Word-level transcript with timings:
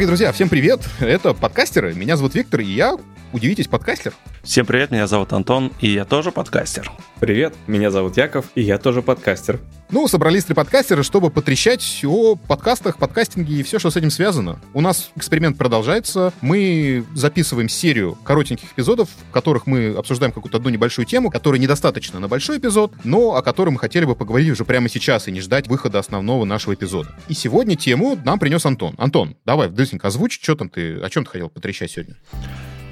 Дорогие 0.00 0.16
друзья, 0.16 0.32
всем 0.32 0.48
привет! 0.48 0.80
Это 0.98 1.34
подкастеры. 1.34 1.92
Меня 1.92 2.16
зовут 2.16 2.34
Виктор, 2.34 2.60
и 2.60 2.64
я, 2.64 2.96
удивитесь, 3.32 3.68
подкастер. 3.68 4.12
Всем 4.42 4.66
привет, 4.66 4.90
меня 4.90 5.06
зовут 5.06 5.32
Антон, 5.32 5.72
и 5.80 5.90
я 5.90 6.04
тоже 6.04 6.32
подкастер. 6.32 6.90
Привет, 7.20 7.54
меня 7.66 7.90
зовут 7.90 8.16
Яков, 8.16 8.46
и 8.54 8.62
я 8.62 8.78
тоже 8.78 9.02
подкастер. 9.02 9.60
Ну, 9.90 10.06
собрались 10.08 10.44
три 10.44 10.54
подкастеры, 10.54 11.02
чтобы 11.02 11.30
потрещать 11.30 12.02
о 12.04 12.36
подкастах, 12.36 12.96
подкастинге 12.96 13.54
и 13.56 13.62
все, 13.62 13.78
что 13.78 13.90
с 13.90 13.96
этим 13.96 14.10
связано. 14.10 14.60
У 14.72 14.80
нас 14.80 15.10
эксперимент 15.16 15.58
продолжается. 15.58 16.32
Мы 16.40 17.04
записываем 17.14 17.68
серию 17.68 18.16
коротеньких 18.24 18.72
эпизодов, 18.72 19.08
в 19.28 19.32
которых 19.32 19.66
мы 19.66 19.94
обсуждаем 19.96 20.32
какую-то 20.32 20.58
одну 20.58 20.70
небольшую 20.70 21.06
тему, 21.06 21.30
которая 21.30 21.60
недостаточно 21.60 22.20
на 22.20 22.28
большой 22.28 22.58
эпизод, 22.58 22.92
но 23.04 23.34
о 23.34 23.42
которой 23.42 23.70
мы 23.70 23.78
хотели 23.78 24.04
бы 24.04 24.14
поговорить 24.14 24.50
уже 24.50 24.64
прямо 24.64 24.88
сейчас 24.88 25.28
и 25.28 25.32
не 25.32 25.40
ждать 25.40 25.66
выхода 25.66 25.98
основного 25.98 26.44
нашего 26.44 26.74
эпизода. 26.74 27.14
И 27.28 27.34
сегодня 27.34 27.76
тему 27.76 28.16
нам 28.24 28.38
принес 28.38 28.64
Антон. 28.64 28.94
Антон, 28.96 29.36
давай, 29.44 29.68
быстренько 29.68 30.08
озвучь, 30.08 30.40
что 30.40 30.54
там 30.54 30.68
ты, 30.68 30.94
о 31.00 31.10
чем 31.10 31.24
ты 31.24 31.32
хотел 31.32 31.48
потрещать 31.48 31.90
сегодня? 31.90 32.16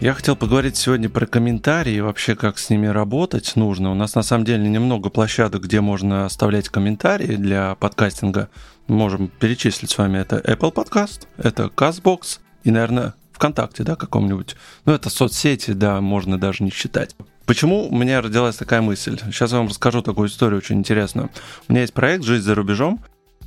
Я 0.01 0.15
хотел 0.15 0.37
поговорить 0.37 0.77
сегодня 0.77 1.11
про 1.11 1.27
комментарии 1.27 1.99
вообще, 1.99 2.37
как 2.37 2.61
с 2.61 2.71
ними 2.71 2.87
работать 2.87 3.57
нужно. 3.57 3.91
У 3.91 3.95
нас 3.95 4.15
на 4.15 4.23
самом 4.23 4.45
деле 4.45 4.69
немного 4.69 5.11
площадок, 5.11 5.65
где 5.65 5.81
можно 5.81 6.25
оставлять 6.25 6.69
комментарии 6.69 7.35
для 7.35 7.75
подкастинга. 7.75 8.49
Можем 8.87 9.27
перечислить 9.27 9.91
с 9.91 9.99
вами. 9.99 10.19
Это 10.19 10.37
Apple 10.37 10.73
Podcast, 10.73 11.27
это 11.37 11.65
CastBox 11.65 12.39
и, 12.63 12.71
наверное, 12.71 13.15
ВКонтакте, 13.33 13.83
да, 13.83 13.97
каком-нибудь. 13.97 14.55
Ну, 14.85 14.93
это 14.93 15.11
соцсети, 15.11 15.73
да, 15.73 16.01
можно 16.01 16.39
даже 16.39 16.63
не 16.63 16.71
считать. 16.71 17.17
Почему 17.45 17.89
у 17.89 17.97
меня 17.97 18.21
родилась 18.23 18.55
такая 18.55 18.81
мысль? 18.83 19.19
Сейчас 19.33 19.51
я 19.51 19.59
вам 19.59 19.67
расскажу 19.67 20.03
такую 20.03 20.29
историю 20.29 20.59
очень 20.59 20.79
интересную. 20.79 21.29
У 21.69 21.73
меня 21.73 21.81
есть 21.81 21.93
проект 21.93 22.23
«Жизнь 22.23 22.45
за 22.45 22.55
рубежом», 22.55 23.01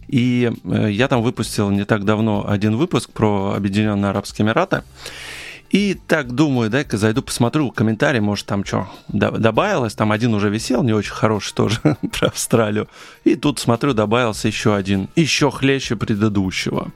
и 0.09 0.51
э, 0.65 0.91
я 0.91 1.07
там 1.07 1.21
выпустил 1.21 1.69
не 1.69 1.85
так 1.85 2.03
давно 2.03 2.45
один 2.45 2.75
выпуск 2.75 3.09
про 3.11 3.53
Объединенные 3.55 4.09
Арабские 4.09 4.45
Эмираты. 4.45 4.83
И 5.71 5.97
так 6.07 6.33
думаю, 6.33 6.69
дай-ка 6.69 6.97
зайду 6.97 7.21
посмотрю 7.21 7.71
комментарий, 7.71 8.19
может 8.19 8.45
там 8.45 8.65
что 8.65 8.89
добавилось. 9.07 9.95
Там 9.95 10.11
один 10.11 10.33
уже 10.33 10.49
висел, 10.49 10.83
не 10.83 10.93
очень 10.93 11.13
хороший 11.13 11.53
тоже, 11.53 11.79
про 12.11 12.27
Австралию. 12.27 12.89
И 13.23 13.35
тут 13.35 13.59
смотрю, 13.59 13.93
добавился 13.93 14.47
еще 14.49 14.75
один, 14.75 15.07
еще 15.15 15.49
хлеще 15.49 15.95
предыдущего. 15.95 16.91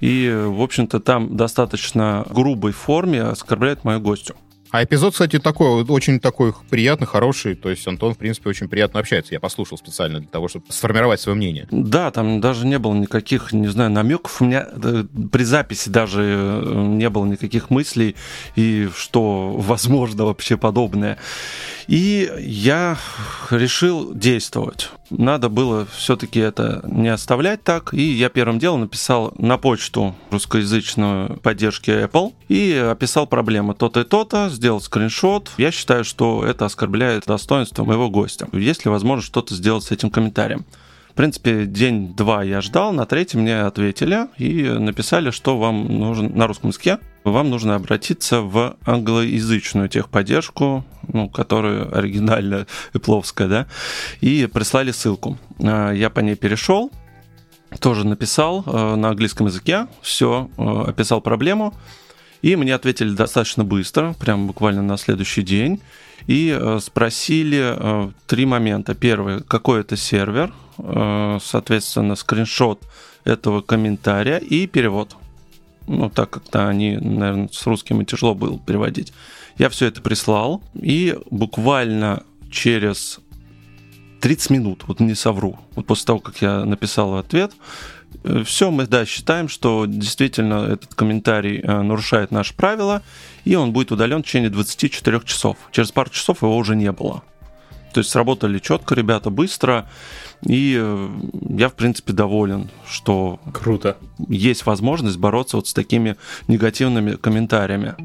И, 0.00 0.32
в 0.46 0.62
общем-то, 0.62 1.00
там 1.00 1.36
достаточно 1.36 2.24
грубой 2.30 2.72
форме 2.72 3.22
оскорбляет 3.22 3.84
мою 3.84 4.00
гостю. 4.00 4.36
А 4.72 4.82
эпизод, 4.82 5.12
кстати, 5.12 5.38
такой, 5.38 5.84
очень 5.84 6.18
такой 6.18 6.54
приятный, 6.70 7.06
хороший. 7.06 7.54
То 7.54 7.68
есть 7.68 7.86
Антон, 7.86 8.14
в 8.14 8.16
принципе, 8.18 8.48
очень 8.48 8.68
приятно 8.68 9.00
общается. 9.00 9.34
Я 9.34 9.38
послушал 9.38 9.76
специально 9.76 10.18
для 10.18 10.28
того, 10.28 10.48
чтобы 10.48 10.64
сформировать 10.70 11.20
свое 11.20 11.36
мнение. 11.36 11.68
Да, 11.70 12.10
там 12.10 12.40
даже 12.40 12.66
не 12.66 12.78
было 12.78 12.94
никаких, 12.94 13.52
не 13.52 13.68
знаю, 13.68 13.90
намеков. 13.90 14.40
У 14.40 14.46
меня 14.46 14.66
э, 14.82 15.04
при 15.30 15.44
записи 15.44 15.90
даже 15.90 16.22
э, 16.22 16.86
не 16.88 17.10
было 17.10 17.26
никаких 17.26 17.68
мыслей, 17.68 18.16
и 18.56 18.88
что 18.96 19.52
возможно 19.58 20.24
вообще 20.24 20.56
подобное. 20.56 21.18
И 21.86 22.32
я 22.40 22.96
решил 23.50 24.14
действовать. 24.14 24.88
Надо 25.10 25.50
было 25.50 25.86
все-таки 25.94 26.40
это 26.40 26.80
не 26.86 27.08
оставлять 27.08 27.62
так. 27.62 27.92
И 27.92 28.02
я 28.02 28.30
первым 28.30 28.58
делом 28.58 28.82
написал 28.82 29.34
на 29.36 29.58
почту 29.58 30.14
русскоязычную 30.30 31.38
поддержки 31.40 31.90
Apple 31.90 32.32
и 32.48 32.72
описал 32.72 33.26
проблемы 33.26 33.74
то-то 33.74 34.00
и 34.00 34.04
то-то, 34.04 34.48
сделал 34.62 34.80
скриншот. 34.80 35.50
Я 35.56 35.72
считаю, 35.72 36.04
что 36.04 36.44
это 36.44 36.66
оскорбляет 36.66 37.24
достоинство 37.26 37.82
моего 37.82 38.08
гостя. 38.08 38.46
Есть 38.52 38.84
ли 38.84 38.92
возможность 38.92 39.26
что-то 39.26 39.56
сделать 39.56 39.82
с 39.82 39.90
этим 39.90 40.08
комментарием? 40.08 40.64
В 41.10 41.14
принципе, 41.14 41.66
день-два 41.66 42.44
я 42.44 42.60
ждал, 42.60 42.92
на 42.92 43.04
третий 43.04 43.38
мне 43.38 43.62
ответили 43.62 44.28
и 44.38 44.62
написали, 44.62 45.32
что 45.32 45.58
вам 45.58 45.86
нужен 45.98 46.30
на 46.36 46.46
русском 46.46 46.70
языке. 46.70 47.00
Вам 47.24 47.50
нужно 47.50 47.74
обратиться 47.74 48.40
в 48.40 48.76
англоязычную 48.86 49.88
техподдержку, 49.88 50.84
ну, 51.08 51.28
которая 51.28 51.82
оригинальная, 51.90 52.68
эпловская, 52.94 53.48
да, 53.48 53.66
и 54.20 54.46
прислали 54.46 54.92
ссылку. 54.92 55.38
А, 55.58 55.90
я 55.90 56.08
по 56.08 56.20
ней 56.20 56.36
перешел, 56.36 56.92
тоже 57.80 58.06
написал 58.06 58.62
э, 58.64 58.94
на 58.94 59.08
английском 59.08 59.46
языке, 59.46 59.88
все, 60.02 60.50
э, 60.56 60.84
описал 60.88 61.20
проблему, 61.20 61.74
и 62.42 62.56
мне 62.56 62.74
ответили 62.74 63.14
достаточно 63.14 63.64
быстро, 63.64 64.14
прям 64.20 64.46
буквально 64.46 64.82
на 64.82 64.96
следующий 64.96 65.42
день, 65.42 65.80
и 66.26 66.56
э, 66.58 66.78
спросили 66.80 68.12
три 68.26 68.46
момента. 68.46 68.94
Первый, 68.94 69.42
какой 69.42 69.80
это 69.80 69.96
сервер, 69.96 70.52
Э, 70.78 71.38
соответственно, 71.42 72.16
скриншот 72.16 72.82
этого 73.24 73.60
комментария 73.60 74.38
и 74.38 74.66
перевод. 74.66 75.16
Ну, 75.86 76.08
так 76.10 76.30
как-то 76.30 76.68
они, 76.68 76.96
наверное, 76.96 77.48
с 77.52 77.66
русским 77.66 78.00
и 78.00 78.04
тяжело 78.04 78.34
было 78.34 78.58
переводить. 78.58 79.12
Я 79.58 79.68
все 79.68 79.86
это 79.86 80.00
прислал, 80.00 80.62
и 80.74 81.18
буквально 81.30 82.22
через 82.50 83.20
30 84.22 84.50
минут, 84.50 84.84
вот 84.86 85.00
не 85.00 85.16
совру, 85.16 85.58
вот 85.74 85.86
после 85.86 86.06
того, 86.06 86.20
как 86.20 86.40
я 86.40 86.64
написал 86.64 87.16
ответ, 87.16 87.52
э, 88.22 88.44
все, 88.44 88.70
мы, 88.70 88.86
да, 88.86 89.04
считаем, 89.04 89.48
что 89.48 89.84
действительно 89.86 90.64
этот 90.64 90.94
комментарий 90.94 91.60
э, 91.60 91.82
нарушает 91.82 92.30
наши 92.30 92.54
правила, 92.54 93.02
и 93.44 93.56
он 93.56 93.72
будет 93.72 93.90
удален 93.90 94.22
в 94.22 94.26
течение 94.26 94.48
24 94.48 95.22
часов. 95.24 95.56
Через 95.72 95.90
пару 95.90 96.10
часов 96.10 96.42
его 96.42 96.56
уже 96.56 96.76
не 96.76 96.92
было. 96.92 97.24
То 97.92 97.98
есть 97.98 98.10
сработали 98.10 98.60
четко 98.60 98.94
ребята, 98.94 99.28
быстро. 99.30 99.90
И 100.42 100.76
э, 100.80 101.08
я, 101.50 101.68
в 101.68 101.74
принципе, 101.74 102.12
доволен, 102.12 102.70
что 102.88 103.40
Круто. 103.52 103.96
есть 104.28 104.66
возможность 104.66 105.18
бороться 105.18 105.56
вот 105.56 105.66
с 105.66 105.74
такими 105.74 106.16
негативными 106.46 107.16
комментариями. 107.16 107.96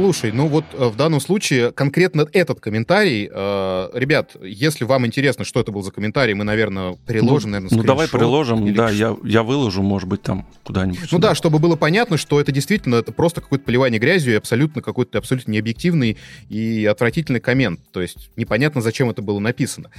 Слушай, 0.00 0.32
ну 0.32 0.46
вот 0.46 0.64
э, 0.72 0.86
в 0.86 0.96
данном 0.96 1.20
случае 1.20 1.72
конкретно 1.72 2.26
этот 2.32 2.58
комментарий, 2.58 3.28
э, 3.30 3.90
ребят, 3.92 4.34
если 4.40 4.84
вам 4.84 5.04
интересно, 5.04 5.44
что 5.44 5.60
это 5.60 5.72
был 5.72 5.82
за 5.82 5.90
комментарий, 5.90 6.32
мы, 6.32 6.44
наверное, 6.44 6.96
приложим, 7.06 7.50
ну, 7.50 7.58
наверное, 7.58 7.76
Ну 7.76 7.84
давай 7.84 8.08
приложим, 8.08 8.72
да, 8.72 8.88
я, 8.88 9.14
я 9.22 9.42
выложу, 9.42 9.82
может 9.82 10.08
быть, 10.08 10.22
там 10.22 10.46
куда-нибудь. 10.64 11.12
Ну 11.12 11.18
да, 11.18 11.34
чтобы 11.34 11.58
было 11.58 11.76
понятно, 11.76 12.16
что 12.16 12.40
это 12.40 12.50
действительно 12.50 12.94
это 12.94 13.12
просто 13.12 13.42
какое-то 13.42 13.66
поливание 13.66 14.00
грязью 14.00 14.32
и 14.32 14.36
абсолютно 14.36 14.80
какой-то 14.80 15.18
абсолютно 15.18 15.50
необъективный 15.50 16.16
и 16.48 16.86
отвратительный 16.86 17.40
коммент. 17.40 17.80
То 17.92 18.00
есть 18.00 18.30
непонятно, 18.36 18.80
зачем 18.80 19.10
это 19.10 19.20
было 19.20 19.38
написано. 19.38 19.90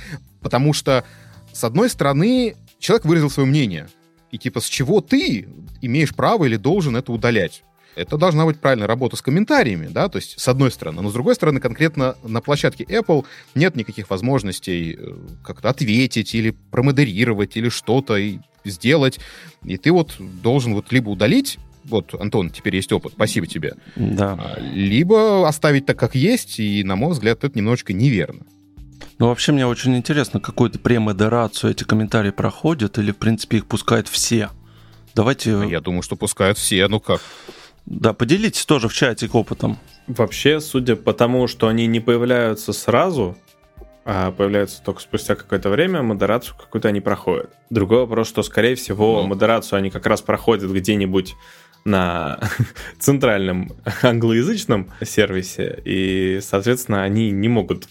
Потому 0.41 0.73
что, 0.73 1.05
с 1.53 1.63
одной 1.63 1.91
стороны, 1.91 2.55
человек 2.79 3.05
выразил 3.05 3.29
свое 3.29 3.47
мнение. 3.47 3.87
И 4.31 4.39
типа, 4.39 4.61
с 4.61 4.65
чего 4.65 4.99
ты 5.01 5.47
имеешь 5.83 6.15
право 6.15 6.45
или 6.45 6.55
должен 6.55 6.95
это 6.95 7.11
удалять? 7.11 7.61
Это 7.95 8.17
должна 8.17 8.45
быть 8.45 8.59
правильная 8.59 8.87
работа 8.87 9.15
с 9.15 9.21
комментариями, 9.21 9.87
да, 9.87 10.07
то 10.07 10.17
есть 10.17 10.39
с 10.39 10.47
одной 10.47 10.71
стороны. 10.71 11.01
Но 11.01 11.09
с 11.09 11.13
другой 11.13 11.35
стороны, 11.35 11.59
конкретно 11.59 12.15
на 12.23 12.41
площадке 12.41 12.83
Apple 12.85 13.25
нет 13.55 13.75
никаких 13.75 14.09
возможностей 14.09 14.97
э, 14.97 15.15
как-то 15.43 15.69
ответить 15.69 16.33
или 16.33 16.51
промодерировать 16.71 17.57
или 17.57 17.69
что-то 17.69 18.17
сделать. 18.63 19.19
И 19.63 19.77
ты 19.77 19.91
вот 19.91 20.15
должен 20.19 20.73
вот 20.73 20.91
либо 20.91 21.09
удалить 21.09 21.57
вот, 21.83 22.13
Антон, 22.19 22.49
теперь 22.51 22.75
есть 22.75 22.91
опыт, 22.91 23.13
спасибо 23.13 23.47
тебе. 23.47 23.73
Да. 23.95 24.37
А, 24.39 24.59
либо 24.59 25.47
оставить 25.47 25.85
так, 25.85 25.97
как 25.97 26.15
есть, 26.15 26.59
и, 26.59 26.83
на 26.83 26.95
мой 26.95 27.11
взгляд, 27.11 27.43
это 27.43 27.57
немножечко 27.57 27.93
неверно. 27.93 28.45
Ну, 29.17 29.27
вообще, 29.27 29.51
мне 29.51 29.65
очень 29.65 29.95
интересно, 29.95 30.39
какую-то 30.39 30.79
премодерацию 30.79 31.71
эти 31.71 31.83
комментарии 31.83 32.31
проходят, 32.31 32.97
или, 32.97 33.11
в 33.11 33.17
принципе, 33.17 33.57
их 33.57 33.65
пускают 33.65 34.07
все. 34.07 34.49
Давайте... 35.15 35.67
Я 35.69 35.81
думаю, 35.81 36.01
что 36.01 36.15
пускают 36.15 36.57
все, 36.57 36.87
ну 36.87 36.99
как? 36.99 37.21
Да, 37.85 38.13
поделитесь 38.13 38.65
тоже 38.65 38.87
в 38.87 38.93
чате 38.93 39.29
опытом. 39.31 39.77
Вообще, 40.07 40.59
судя 40.59 40.95
по 40.95 41.13
тому, 41.13 41.47
что 41.47 41.67
они 41.67 41.87
не 41.87 41.99
появляются 41.99 42.73
сразу, 42.73 43.37
а 44.03 44.31
появляются 44.31 44.81
только 44.83 45.01
спустя 45.01 45.35
какое-то 45.35 45.69
время, 45.69 46.01
модерацию 46.01 46.55
какую-то 46.57 46.87
они 46.87 47.01
проходят. 47.01 47.51
Другой 47.69 47.99
вопрос, 47.99 48.27
что, 48.27 48.43
скорее 48.43 48.75
всего, 48.75 49.21
ну. 49.21 49.27
модерацию 49.27 49.77
они 49.77 49.89
как 49.89 50.05
раз 50.05 50.21
проходят 50.21 50.71
где-нибудь 50.71 51.35
на 51.85 52.39
центральном 52.99 53.71
англоязычном 54.01 54.91
сервисе, 55.03 55.81
и, 55.85 56.39
соответственно, 56.41 57.03
они 57.03 57.31
не 57.31 57.47
могут 57.47 57.87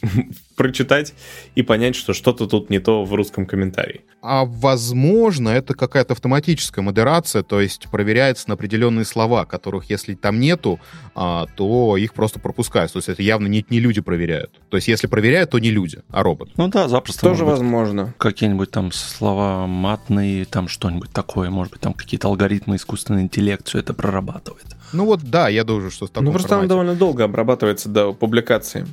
прочитать 0.61 1.15
и 1.55 1.63
понять, 1.63 1.97
что 1.97 2.13
что-то 2.13 2.47
тут 2.47 2.69
не 2.69 2.81
то 2.81 3.03
в 3.07 3.15
русском 3.15 3.47
комментарии. 3.47 4.03
А 4.21 4.45
возможно, 4.45 5.49
это 5.49 5.73
какая-то 5.73 6.13
автоматическая 6.13 6.85
модерация, 6.85 7.43
то 7.43 7.63
есть 7.63 7.89
проверяется 7.91 8.47
на 8.51 8.55
определенные 8.57 9.07
слова, 9.07 9.47
которых, 9.47 9.89
если 9.89 10.13
там 10.13 10.39
нету, 10.39 10.79
а, 11.15 11.47
то 11.57 11.97
их 11.97 12.13
просто 12.13 12.41
пропускают. 12.41 12.93
То 12.93 12.99
есть 12.99 13.09
это 13.09 13.23
явно 13.23 13.47
не, 13.47 13.65
не 13.71 13.81
люди 13.81 14.03
проверяют. 14.03 14.51
То 14.69 14.77
есть 14.77 14.87
если 14.89 15.07
проверяют, 15.07 15.49
то 15.53 15.59
не 15.59 15.71
люди, 15.71 16.03
а 16.11 16.23
робот. 16.23 16.51
Ну 16.59 16.69
да, 16.69 16.89
запросто. 16.89 17.23
Тоже 17.23 17.47
возможно. 17.47 18.13
Какие-нибудь 18.19 18.71
там 18.71 18.93
слова 18.93 19.67
матные, 19.67 20.45
там 20.45 20.69
что-нибудь 20.69 21.11
такое, 21.11 21.49
может 21.49 21.73
быть, 21.73 21.81
там 21.81 21.95
какие-то 21.95 22.29
алгоритмы 22.29 22.77
искусственный 22.77 23.23
интеллект 23.23 23.67
все 23.67 23.79
это 23.79 23.95
прорабатывает. 23.95 24.67
Ну 24.93 25.07
вот 25.07 25.23
да, 25.23 25.49
я 25.49 25.65
думаю, 25.65 25.91
что 25.91 26.07
с 26.07 26.11
такой 26.11 26.27
Ну 26.27 26.33
просто 26.33 26.49
формате. 26.49 26.69
довольно 26.69 26.95
долго 26.97 27.25
обрабатывается 27.25 27.89
до 27.89 28.13
публикации. 28.13 28.87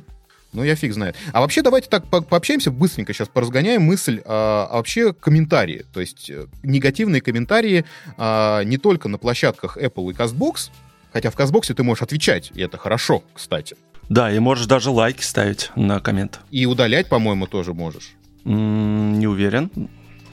Ну, 0.58 0.64
я 0.64 0.74
фиг 0.74 0.92
знает. 0.92 1.14
А 1.32 1.40
вообще 1.40 1.62
давайте 1.62 1.88
так 1.88 2.08
по 2.08 2.20
пообщаемся 2.20 2.72
быстренько, 2.72 3.12
сейчас 3.14 3.28
поразгоняем 3.28 3.82
мысль. 3.82 4.20
А, 4.24 4.66
а 4.68 4.76
вообще 4.78 5.12
комментарии. 5.12 5.84
То 5.94 6.00
есть 6.00 6.28
э, 6.30 6.46
негативные 6.64 7.20
комментарии 7.20 7.84
а, 8.16 8.64
не 8.64 8.76
только 8.76 9.08
на 9.08 9.18
площадках 9.18 9.76
Apple 9.76 10.10
и 10.10 10.14
CastBox, 10.14 10.70
хотя 11.12 11.30
в 11.30 11.36
CastBox 11.36 11.72
ты 11.74 11.82
можешь 11.84 12.02
отвечать, 12.02 12.50
и 12.56 12.60
это 12.60 12.76
хорошо, 12.76 13.22
кстати. 13.32 13.76
Да, 14.08 14.32
и 14.32 14.38
можешь 14.40 14.66
даже 14.66 14.90
лайки 14.90 15.22
ставить 15.22 15.70
на 15.76 16.00
коммент. 16.00 16.40
И 16.50 16.66
удалять, 16.66 17.08
по-моему, 17.08 17.46
тоже 17.46 17.72
можешь. 17.72 18.14
М, 18.44 19.20
Не 19.20 19.28
уверен. 19.28 19.70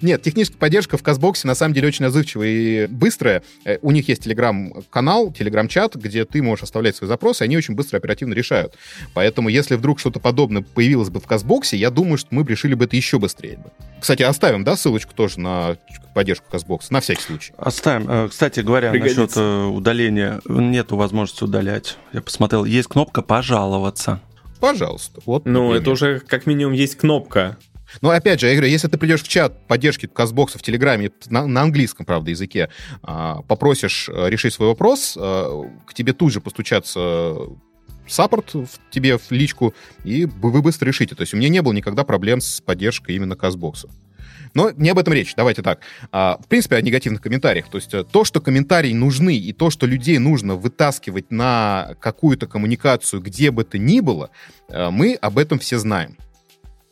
Нет, 0.06 0.22
техническая 0.22 0.60
поддержка 0.60 0.98
в 0.98 1.04
Казбоксе 1.04 1.48
на 1.48 1.56
самом 1.56 1.74
деле 1.74 1.88
очень 1.88 2.06
отзывчивая 2.06 2.48
и 2.48 2.88
быстрая. 2.88 3.42
Э, 3.66 3.80
У 3.81 3.90
них 3.92 4.07
есть 4.07 4.24
телеграм-канал, 4.24 5.31
телеграм-чат, 5.34 5.96
где 5.96 6.25
ты 6.25 6.44
можешь 6.44 6.63
оставлять 6.63 6.96
свои 6.96 7.07
запросы, 7.07 7.42
они 7.42 7.57
очень 7.57 7.74
быстро 7.74 7.98
оперативно 7.98 8.34
решают. 8.34 8.75
Поэтому, 9.16 9.50
если 9.50 9.75
вдруг 9.75 10.00
что-то 10.00 10.19
подобное 10.19 10.62
появилось 10.62 11.10
бы 11.10 11.19
в 11.19 11.25
Казбоксе, 11.25 11.75
я 11.78 11.90
думаю, 11.90 12.18
что 12.18 12.28
мы 12.31 12.44
бы 12.44 12.52
решили 12.52 12.75
бы 12.75 12.86
это 12.86 12.96
еще 12.96 13.18
быстрее. 13.18 13.57
бы. 13.57 13.72
Кстати, 14.00 14.22
оставим, 14.22 14.63
да, 14.63 14.75
ссылочку 14.75 15.13
тоже 15.16 15.40
на 15.40 15.78
поддержку 16.13 16.46
Казбокса, 16.51 16.94
на 16.94 17.01
всякий 17.01 17.22
случай. 17.24 17.54
Оставим. 17.58 18.10
Э, 18.10 18.30
Кстати 18.30 18.60
говоря, 18.60 18.92
Пригодится. 18.92 19.22
насчет 19.22 19.38
э, 19.38 19.63
удаления. 19.66 20.40
Нету 20.48 20.96
возможности 20.98 21.44
удалять. 21.44 21.98
Я 22.13 22.22
посмотрел, 22.22 22.63
есть 22.66 22.90
кнопка 22.90 23.22
«Пожаловаться». 23.24 24.22
Пожалуйста. 24.60 25.22
Вот, 25.25 25.46
Ну, 25.46 25.51
например. 25.63 25.81
это 25.81 25.92
уже 25.92 26.19
как 26.22 26.46
минимум 26.46 26.74
есть 26.74 26.96
кнопка. 26.96 27.58
Но 28.02 28.10
опять 28.10 28.40
же, 28.40 28.48
я 28.48 28.54
говорю, 28.54 28.70
если 28.70 28.88
ты 28.88 28.98
придешь 28.98 29.24
в 29.24 29.28
чат 29.28 29.68
поддержки 29.68 30.08
Казбокса 30.08 30.58
в 30.58 30.62
Телеграме 30.62 31.12
на, 31.28 31.46
на 31.48 31.62
английском, 31.62 32.06
правда, 32.06 32.32
языке, 32.32 32.70
а, 33.04 33.42
попросишь 33.44 34.10
э, 34.10 34.30
решить 34.30 34.54
свой 34.54 34.70
вопрос, 34.70 35.18
э, 35.20 35.64
к 35.86 35.94
тебе 35.94 36.14
тут 36.14 36.32
же 36.32 36.42
постучатся 36.42 37.36
саппорт 38.08 38.54
в 38.54 38.68
тебе 38.92 39.18
в 39.18 39.32
личку, 39.32 39.74
и 40.04 40.26
вы 40.26 40.62
быстро 40.62 40.88
решите. 40.88 41.16
То 41.16 41.22
есть 41.22 41.34
у 41.34 41.38
меня 41.38 41.50
не 41.50 41.62
было 41.62 41.74
никогда 41.74 42.04
проблем 42.04 42.42
с 42.42 42.62
поддержкой 42.62 43.16
именно 43.16 43.36
Казбокса. 43.36 43.90
Но 44.54 44.72
не 44.72 44.90
об 44.90 44.98
этом 44.98 45.14
речь. 45.14 45.36
Давайте 45.36 45.62
так. 45.62 45.82
А, 46.12 46.40
В 46.42 46.48
принципе, 46.48 46.78
о 46.78 46.82
негативных 46.82 47.22
комментариях. 47.22 47.70
То 47.70 47.78
есть 47.78 47.94
э, 47.94 48.04
то, 48.04 48.24
что 48.24 48.40
комментарии 48.40 48.94
нужны, 48.94 49.36
и 49.36 49.52
то, 49.52 49.70
что 49.70 49.86
людей 49.86 50.18
нужно 50.18 50.56
вытаскивать 50.56 51.30
на 51.30 51.96
какую-то 52.00 52.48
коммуникацию, 52.48 53.22
где 53.22 53.52
бы 53.52 53.66
то 53.66 53.78
ни 53.78 54.00
было, 54.00 54.30
э, 54.70 54.90
мы 54.90 55.16
об 55.16 55.38
этом 55.38 55.60
все 55.60 55.78
знаем. 55.78 56.18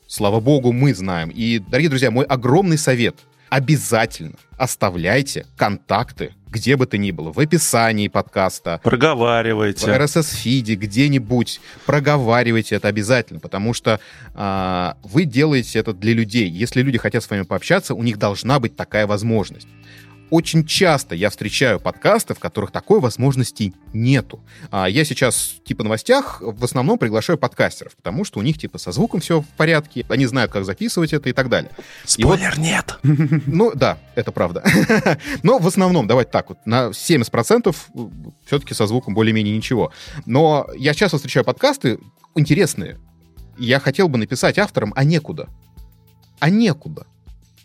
Слава 0.07 0.39
богу, 0.39 0.71
мы 0.71 0.93
знаем. 0.93 1.29
И, 1.29 1.59
дорогие 1.59 1.89
друзья, 1.89 2.11
мой 2.11 2.25
огромный 2.25 2.77
совет. 2.77 3.15
Обязательно 3.49 4.33
оставляйте 4.57 5.45
контакты, 5.57 6.33
где 6.47 6.75
бы 6.75 6.85
то 6.85 6.97
ни 6.97 7.11
было, 7.11 7.31
в 7.31 7.39
описании 7.39 8.07
подкаста, 8.07 8.79
в 8.79 8.83
Проговаривайте. 8.83 9.91
RSS-фиде, 9.91 10.75
где-нибудь. 10.75 11.59
Проговаривайте 11.85 12.75
это 12.75 12.87
обязательно, 12.87 13.39
потому 13.39 13.73
что 13.73 13.99
а, 14.33 14.97
вы 15.03 15.25
делаете 15.25 15.79
это 15.79 15.93
для 15.93 16.13
людей. 16.13 16.49
Если 16.49 16.81
люди 16.81 16.97
хотят 16.97 17.23
с 17.23 17.29
вами 17.29 17.43
пообщаться, 17.43 17.93
у 17.93 18.01
них 18.01 18.17
должна 18.17 18.59
быть 18.59 18.75
такая 18.75 19.05
возможность. 19.05 19.67
Очень 20.29 20.65
часто 20.65 21.15
я 21.15 21.29
встречаю 21.29 21.79
подкасты, 21.79 22.33
в 22.33 22.39
которых 22.39 22.71
такой 22.71 22.99
возможности 22.99 23.73
нету. 23.93 24.39
А 24.71 24.89
я 24.89 25.05
сейчас, 25.05 25.55
типа, 25.63 25.83
новостях 25.83 26.37
в 26.41 26.63
основном 26.63 26.97
приглашаю 26.97 27.37
подкастеров, 27.37 27.95
потому 27.95 28.25
что 28.25 28.39
у 28.39 28.41
них, 28.41 28.57
типа, 28.57 28.77
со 28.77 28.91
звуком 28.91 29.19
все 29.19 29.41
в 29.41 29.47
порядке, 29.57 30.05
они 30.09 30.25
знают, 30.25 30.51
как 30.51 30.65
записывать 30.65 31.13
это 31.13 31.29
и 31.29 31.33
так 31.33 31.49
далее. 31.49 31.71
И 32.17 32.23
вот 32.23 32.39
Спойлер 32.39 32.59
нет. 32.59 32.97
ну, 33.47 33.71
да, 33.75 33.99
это 34.15 34.31
правда. 34.31 34.63
Но 35.43 35.59
в 35.59 35.67
основном, 35.67 36.07
давайте 36.07 36.31
так 36.31 36.49
вот, 36.49 36.57
на 36.65 36.89
70% 36.89 37.75
все-таки 38.45 38.73
со 38.73 38.87
звуком 38.87 39.13
более-менее 39.13 39.55
ничего. 39.55 39.91
Но 40.25 40.67
я 40.75 40.93
часто 40.93 41.17
встречаю 41.17 41.45
подкасты 41.45 41.99
интересные. 42.35 42.99
Я 43.57 43.79
хотел 43.79 44.07
бы 44.07 44.17
написать 44.17 44.57
авторам, 44.57 44.93
а 44.95 45.03
некуда. 45.03 45.47
А 46.39 46.49
некуда. 46.49 47.05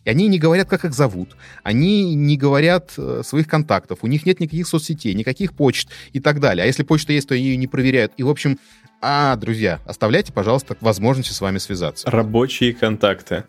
И 0.08 0.10
они 0.10 0.26
не 0.26 0.38
говорят, 0.38 0.70
как 0.70 0.86
их 0.86 0.94
зовут. 0.94 1.36
Они 1.62 2.14
не 2.14 2.38
говорят 2.38 2.94
э, 2.96 3.20
своих 3.22 3.46
контактов. 3.46 3.98
У 4.00 4.06
них 4.06 4.24
нет 4.24 4.40
никаких 4.40 4.66
соцсетей, 4.66 5.12
никаких 5.12 5.52
почт 5.52 5.90
и 6.14 6.18
так 6.18 6.40
далее. 6.40 6.64
А 6.64 6.66
если 6.66 6.82
почта 6.82 7.12
есть, 7.12 7.28
то 7.28 7.34
они 7.34 7.44
ее 7.44 7.56
не 7.58 7.66
проверяют. 7.66 8.12
И, 8.16 8.22
в 8.22 8.30
общем, 8.30 8.58
а, 9.02 9.36
друзья, 9.36 9.80
оставляйте, 9.84 10.32
пожалуйста, 10.32 10.78
возможность 10.80 11.30
с 11.34 11.40
вами 11.42 11.58
связаться. 11.58 12.10
Рабочие 12.10 12.72
контакты. 12.72 13.44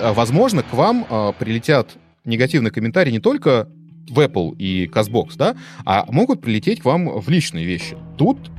А, 0.00 0.12
возможно, 0.12 0.64
к 0.64 0.72
вам 0.72 1.06
а, 1.08 1.30
прилетят 1.30 1.92
негативные 2.24 2.72
комментарии 2.72 3.12
не 3.12 3.20
только 3.20 3.68
в 4.10 4.18
Apple 4.18 4.56
и 4.56 4.88
CastBox, 4.88 5.36
да, 5.36 5.54
а 5.84 6.06
могут 6.08 6.40
прилететь 6.40 6.80
к 6.80 6.84
вам 6.86 7.20
в 7.20 7.28
личные 7.28 7.64
вещи. 7.64 7.96
Тут 8.18 8.50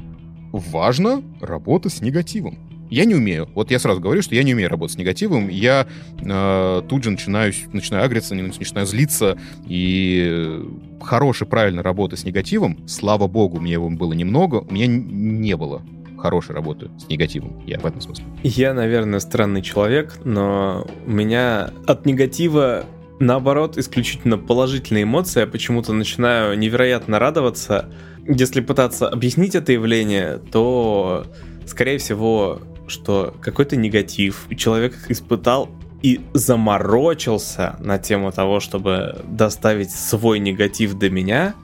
важно 0.54 1.22
работа 1.42 1.90
с 1.90 2.00
негативом. 2.00 2.67
Я 2.90 3.06
не 3.06 3.16
умею. 3.16 3.50
Вот 3.54 3.72
я 3.72 3.80
сразу 3.80 4.00
говорю, 4.00 4.22
что 4.22 4.36
я 4.36 4.44
не 4.44 4.54
умею 4.54 4.70
работать 4.70 4.96
с 4.96 4.98
негативом. 4.98 5.50
Я 5.50 5.88
э, 6.20 6.82
тут 6.88 7.04
же 7.04 7.12
начинаю, 7.12 7.54
начинаю 7.74 8.06
агриться, 8.06 8.36
начинаю 8.36 8.86
злиться. 8.86 9.38
И 9.68 10.62
хорошей, 11.02 11.48
правильной 11.48 11.84
работы 11.84 12.18
с 12.18 12.24
негативом, 12.24 12.78
слава 12.88 13.28
богу, 13.28 13.60
мне 13.60 13.74
его 13.74 13.90
было 13.90 14.14
немного, 14.14 14.66
у 14.68 14.74
меня 14.74 14.88
не 14.88 15.56
было 15.56 15.82
хорошей 16.18 16.56
работы 16.56 16.90
с 16.98 17.08
негативом. 17.10 17.62
Я 17.66 17.80
в 17.80 17.86
этом 17.86 18.02
смысле. 18.02 18.26
Я, 18.44 18.74
наверное, 18.74 19.20
странный 19.20 19.62
человек, 19.62 20.20
но 20.24 20.88
у 21.06 21.12
меня 21.12 21.72
от 21.86 22.06
негатива 22.06 22.86
наоборот 23.20 23.78
исключительно 23.78 24.38
положительные 24.38 25.04
эмоции. 25.04 25.42
Я 25.42 25.48
почему-то 25.48 25.94
начинаю 25.94 26.58
невероятно 26.58 27.20
радоваться. 27.20 27.90
Если 28.28 28.62
пытаться 28.62 29.08
объяснить 29.08 29.56
это 29.56 29.72
явление, 29.72 30.40
то, 30.52 31.26
скорее 31.66 31.98
всего, 31.98 32.60
что 32.88 33.36
какой-то 33.42 33.76
негатив 33.76 34.48
человек 34.56 34.96
испытал 35.10 35.70
и 36.02 36.22
заморочился 36.34 37.76
на 37.80 37.98
тему 37.98 38.32
того, 38.32 38.60
чтобы 38.60 39.24
доставить 39.28 39.92
свой 39.92 40.40
негатив 40.40 40.94
до 40.94 41.10
меня, 41.10 41.56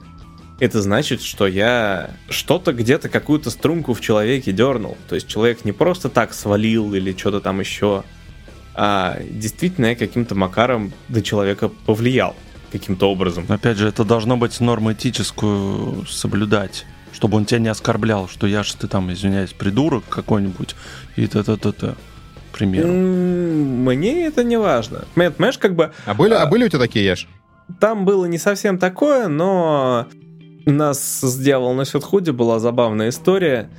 это 0.60 0.82
значит, 0.82 1.20
что 1.20 1.46
я 1.46 2.10
что-то 2.28 2.72
где-то, 2.72 3.08
какую-то 3.08 3.50
струнку 3.50 3.92
в 3.92 4.00
человеке 4.00 4.52
дернул. 4.52 4.96
То 5.08 5.14
есть 5.14 5.26
человек 5.26 5.64
не 5.64 5.72
просто 5.72 6.08
так 6.08 6.32
свалил 6.32 6.94
или 6.94 7.16
что-то 7.16 7.40
там 7.40 7.60
еще, 7.60 8.04
а 8.74 9.18
действительно 9.28 9.86
я 9.86 9.96
каким-то 9.96 10.34
макаром 10.34 10.92
до 11.08 11.22
человека 11.22 11.68
повлиял 11.68 12.34
каким-то 12.70 13.10
образом. 13.10 13.46
Опять 13.48 13.78
же, 13.78 13.88
это 13.88 14.04
должно 14.04 14.36
быть 14.36 14.58
норму 14.60 14.92
этическую 14.92 16.06
соблюдать, 16.06 16.86
чтобы 17.14 17.36
он 17.36 17.44
тебя 17.44 17.60
не 17.60 17.68
оскорблял, 17.68 18.28
что 18.28 18.46
я 18.46 18.62
ж 18.62 18.72
ты 18.72 18.88
там, 18.88 19.12
извиняюсь, 19.12 19.52
придурок 19.52 20.04
какой-нибудь, 20.08 20.74
и 21.16 21.26
т-т-т-т, 21.26 21.94
примеру. 22.52 22.88
Мне 22.88 24.26
это 24.26 24.44
не 24.44 24.58
важно. 24.58 25.04
Понимаешь, 25.14 25.58
как 25.58 25.74
бы 25.74 25.92
А 26.06 26.14
были, 26.14 26.34
а 26.34 26.42
А. 26.42 26.46
были 26.46 26.64
у 26.64 26.68
тебя 26.68 26.80
такие, 26.80 27.04
Яш? 27.04 27.28
там 27.80 28.04
было 28.04 28.26
не 28.26 28.36
совсем 28.38 28.78
такое, 28.78 29.28
но 29.28 30.06
у 30.66 30.70
нас 30.70 31.20
с 31.22 31.38
«Дьявол 31.38 31.72
носит 31.74 32.04
худи» 32.04 32.30
была 32.30 32.58
забавная 32.58 33.08
история. 33.08 33.70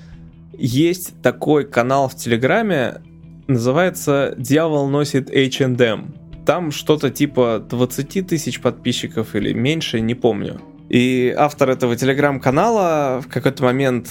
Есть 0.57 1.21
такой 1.21 1.65
канал 1.65 2.07
в 2.09 2.15
Телеграме, 2.15 3.01
называется 3.47 4.33
«Дьявол 4.37 4.87
носит 4.89 5.29
H&M». 5.29 6.15
Там 6.45 6.71
что-то 6.71 7.09
типа 7.09 7.63
20 7.69 8.27
тысяч 8.27 8.59
подписчиков 8.61 9.35
или 9.35 9.51
меньше, 9.53 9.99
не 9.99 10.15
помню. 10.15 10.61
И 10.89 11.33
автор 11.35 11.69
этого 11.71 11.95
телеграм-канала 11.95 13.21
в 13.21 13.27
какой-то 13.27 13.63
момент 13.63 14.09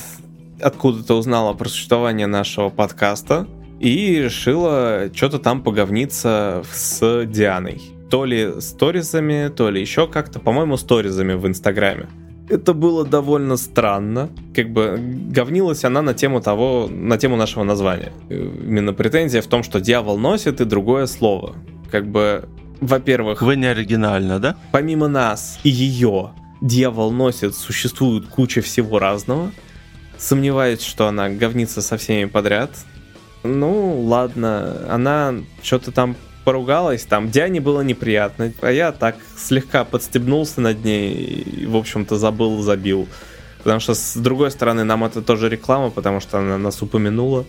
откуда-то 0.61 1.15
узнала 1.15 1.53
про 1.55 1.69
существование 1.69 2.27
нашего 2.27 2.69
подкаста 2.69 3.47
и 3.81 4.23
решила 4.23 5.11
что-то 5.15 5.39
там 5.39 5.63
поговниться 5.63 6.63
с 6.73 7.27
Дианой. 7.27 7.81
То 8.11 8.25
ли 8.25 8.61
сторизами, 8.61 9.49
то 9.49 9.71
ли 9.71 9.81
еще 9.81 10.07
как-то, 10.07 10.39
по-моему, 10.39 10.77
сторизами 10.77 11.35
в 11.35 11.47
Инстаграме. 11.47 12.09
Это 12.49 12.75
было 12.75 13.07
довольно 13.07 13.57
странно. 13.57 14.29
Как 14.55 14.71
бы 14.71 14.99
говнилась 15.31 15.85
она 15.85 16.03
на 16.03 16.13
тему 16.13 16.41
того, 16.43 16.89
на 16.91 17.17
тему 17.17 17.37
нашего 17.37 17.65
названия. 17.65 18.13
Э, 18.29 18.35
Именно 18.35 18.93
претензия 18.93 19.41
в 19.41 19.47
том, 19.47 19.63
что 19.63 19.81
дьявол 19.81 20.19
носит 20.19 20.61
и 20.61 20.65
другое 20.67 21.07
слово. 21.07 21.57
Как 21.91 22.07
бы, 22.07 22.47
во-первых, 22.81 23.41
Вы 23.41 23.57
не 23.57 23.67
оригинально, 23.67 24.39
да? 24.41 24.57
помимо 24.73 25.09
нас 25.09 25.59
и 25.65 25.71
ее, 25.71 26.33
дьявол 26.65 27.13
носит, 27.13 27.55
существует 27.55 28.27
куча 28.27 28.63
всего 28.63 28.99
разного. 28.99 29.53
Сомневаюсь, 30.17 30.81
что 30.81 31.07
она 31.07 31.29
говнится 31.29 31.83
со 31.83 31.99
всеми 31.99 32.25
подряд. 32.25 32.71
Ну, 33.43 34.01
ладно, 34.01 34.87
она 34.89 35.35
что-то 35.63 35.93
там 35.93 36.17
поругалась, 36.45 37.05
там 37.05 37.31
Диане 37.31 37.61
было 37.61 37.83
неприятно, 37.83 38.53
а 38.61 38.71
я 38.71 38.93
так 38.93 39.17
слегка 39.37 39.85
подстебнулся 39.85 40.61
над 40.61 40.85
ней 40.85 41.13
и, 41.13 41.67
в 41.67 41.77
общем-то, 41.77 42.17
забыл, 42.17 42.63
забил. 42.63 43.09
Потому 43.59 43.81
что, 43.81 43.95
с 43.95 44.17
другой 44.17 44.51
стороны, 44.51 44.85
нам 44.85 45.05
это 45.05 45.23
тоже 45.23 45.49
реклама, 45.49 45.91
потому 45.91 46.21
что 46.21 46.39
она 46.39 46.57
нас 46.59 46.81
упомянула. 46.81 47.45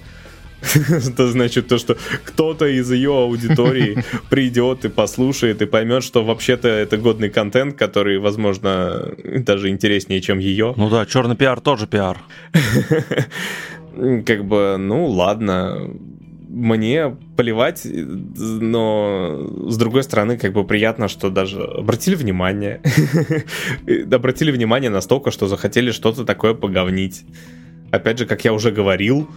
Это 0.73 1.27
значит 1.27 1.67
то, 1.67 1.77
что 1.77 1.97
кто-то 2.23 2.65
из 2.65 2.91
ее 2.91 3.11
аудитории 3.11 4.03
придет 4.29 4.85
и 4.85 4.89
послушает 4.89 5.61
и 5.61 5.65
поймет, 5.65 6.03
что 6.03 6.23
вообще-то 6.23 6.67
это 6.67 6.97
годный 6.97 7.29
контент, 7.29 7.75
который, 7.75 8.17
возможно, 8.19 9.13
даже 9.23 9.69
интереснее, 9.69 10.21
чем 10.21 10.39
ее. 10.39 10.73
Ну 10.77 10.89
да, 10.89 11.05
черный 11.05 11.35
пиар 11.35 11.61
тоже 11.61 11.87
пиар. 11.87 12.19
как 14.25 14.45
бы, 14.45 14.77
ну 14.77 15.05
ладно, 15.07 15.89
мне 16.55 17.17
поливать, 17.35 17.85
но 17.85 19.47
с 19.67 19.77
другой 19.77 20.03
стороны, 20.03 20.37
как 20.37 20.53
бы 20.53 20.65
приятно, 20.65 21.07
что 21.07 21.29
даже 21.29 21.61
обратили 21.61 22.15
внимание. 22.15 22.81
обратили 24.11 24.51
внимание 24.51 24.89
настолько, 24.89 25.31
что 25.31 25.47
захотели 25.47 25.91
что-то 25.91 26.23
такое 26.23 26.53
поговнить. 26.53 27.25
Опять 27.91 28.19
же, 28.19 28.25
как 28.25 28.45
я 28.45 28.53
уже 28.53 28.71
говорил, 28.71 29.27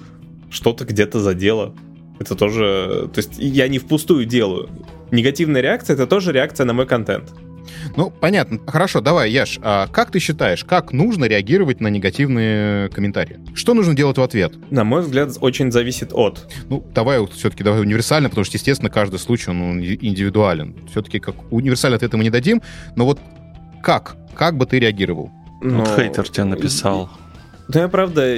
что-то 0.50 0.84
где-то 0.84 1.20
задело. 1.20 1.74
Это 2.18 2.34
тоже... 2.34 3.08
То 3.14 3.18
есть 3.18 3.38
я 3.38 3.68
не 3.68 3.78
впустую 3.78 4.24
делаю. 4.24 4.68
Негативная 5.10 5.60
реакция— 5.60 5.94
это 5.96 6.06
тоже 6.06 6.32
реакция 6.32 6.64
на 6.64 6.72
мой 6.72 6.86
контент. 6.86 7.32
Ну, 7.96 8.10
понятно. 8.10 8.60
Хорошо, 8.66 9.00
давай, 9.00 9.30
Яш, 9.30 9.58
а 9.62 9.86
как 9.88 10.10
ты 10.10 10.18
считаешь, 10.18 10.64
как 10.64 10.92
нужно 10.92 11.26
реагировать 11.26 11.80
на 11.80 11.88
негативные 11.88 12.88
комментарии? 12.88 13.38
Что 13.54 13.74
нужно 13.74 13.94
делать 13.94 14.18
в 14.18 14.22
ответ? 14.22 14.54
На 14.70 14.84
мой 14.84 15.02
взгляд, 15.02 15.36
очень 15.40 15.70
зависит 15.70 16.12
от. 16.12 16.50
Ну, 16.68 16.84
давай 16.94 17.18
вот 17.18 17.32
все-таки 17.34 17.62
давай 17.62 17.80
универсально, 17.80 18.30
потому 18.30 18.44
что, 18.44 18.56
естественно, 18.56 18.90
каждый 18.90 19.18
случай, 19.18 19.50
он 19.50 19.80
индивидуален. 19.80 20.76
Все-таки 20.90 21.18
как 21.18 21.34
универсальный 21.52 21.96
ответ 21.96 22.12
мы 22.14 22.24
не 22.24 22.30
дадим, 22.30 22.62
но 22.96 23.04
вот 23.04 23.20
как? 23.82 24.16
Как 24.34 24.56
бы 24.56 24.66
ты 24.66 24.78
реагировал? 24.78 25.30
Ну, 25.60 25.80
вот 25.80 25.88
хейтер 25.88 26.28
тебе 26.28 26.44
написал. 26.44 27.10
Ну, 27.72 27.80
я 27.80 27.88
правда 27.88 28.36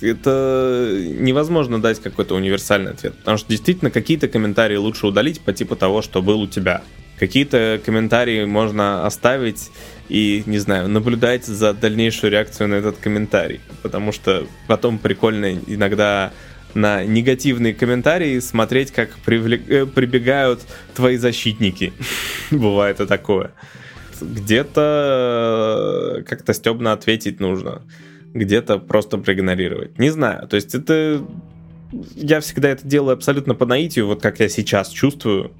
это 0.00 0.96
невозможно 1.18 1.80
дать 1.80 2.00
какой-то 2.00 2.34
универсальный 2.34 2.92
ответ. 2.92 3.14
Потому 3.18 3.38
что 3.38 3.48
действительно 3.48 3.90
какие-то 3.90 4.28
комментарии 4.28 4.76
лучше 4.76 5.06
удалить 5.06 5.40
по 5.40 5.52
типу 5.52 5.76
того, 5.76 6.02
что 6.02 6.22
был 6.22 6.42
у 6.42 6.46
тебя. 6.46 6.82
Какие-то 7.18 7.80
комментарии 7.84 8.44
можно 8.44 9.04
оставить 9.04 9.70
и, 10.08 10.44
не 10.46 10.58
знаю, 10.58 10.88
наблюдать 10.88 11.46
за 11.46 11.74
дальнейшую 11.74 12.30
реакцию 12.30 12.68
на 12.68 12.74
этот 12.74 12.98
комментарий. 12.98 13.60
Потому 13.82 14.12
что 14.12 14.46
потом 14.68 14.98
прикольно 14.98 15.54
иногда 15.66 16.32
на 16.74 17.04
негативные 17.04 17.74
комментарии 17.74 18.38
смотреть, 18.38 18.92
как 18.92 19.10
привлек... 19.24 19.68
Э, 19.68 19.86
прибегают 19.86 20.60
твои 20.94 21.16
защитники. 21.16 21.92
Бывает 22.50 23.00
и 23.00 23.06
такое. 23.06 23.50
Где-то 24.20 26.22
как-то 26.26 26.52
стебно 26.52 26.92
ответить 26.92 27.40
нужно. 27.40 27.82
Где-то 28.34 28.78
просто 28.78 29.18
проигнорировать. 29.18 29.98
Не 29.98 30.10
знаю. 30.10 30.46
То 30.48 30.56
есть 30.56 30.74
это... 30.74 31.24
Я 32.14 32.40
всегда 32.40 32.68
это 32.68 32.86
делаю 32.86 33.14
абсолютно 33.14 33.54
по 33.54 33.64
наитию, 33.64 34.06
вот 34.06 34.20
как 34.20 34.40
я 34.40 34.48
сейчас 34.50 34.90
чувствую, 34.90 35.52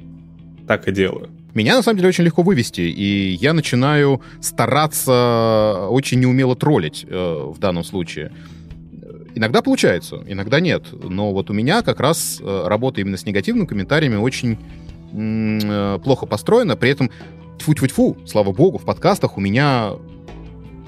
так 0.67 0.87
и 0.87 0.93
делаю. 0.93 1.31
Меня, 1.55 1.75
на 1.77 1.83
самом 1.83 1.97
деле, 1.97 2.11
очень 2.11 2.25
легко 2.25 2.43
вывести, 2.43 2.83
и 2.83 3.31
я 3.41 3.55
начинаю 3.55 4.21
стараться 4.41 5.89
очень 5.89 6.21
неумело 6.21 6.55
троллить 6.55 7.07
э, 7.09 7.53
в 7.55 7.59
данном 7.59 7.83
случае. 7.83 8.31
Иногда 9.35 9.63
получается, 9.63 10.23
иногда 10.27 10.61
нет. 10.61 10.85
Но 10.93 11.33
вот 11.33 11.49
у 11.49 11.55
меня 11.55 11.83
как 11.83 12.01
раз 12.01 12.41
э, 12.41 12.65
работа 12.67 13.01
именно 13.01 13.17
с 13.17 13.25
негативными 13.25 13.67
комментариями 13.67 14.17
очень 14.17 14.59
э, 15.13 15.99
плохо 16.05 16.27
построена. 16.27 16.77
При 16.77 16.91
этом, 16.91 17.11
тьфу-тьфу-тьфу, 17.59 18.27
слава 18.27 18.53
богу, 18.53 18.79
в 18.79 18.85
подкастах 18.85 19.39
у 19.39 19.41
меня 19.41 19.93